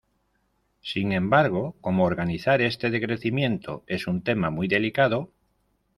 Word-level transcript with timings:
Sin 0.81 1.11
embargo, 1.11 1.75
cómo 1.79 2.05
organizar 2.05 2.59
este 2.63 2.89
decrecimiento 2.89 3.83
es 3.85 4.07
un 4.07 4.23
tema 4.23 4.49
muy 4.49 4.67
delicado. 4.67 5.31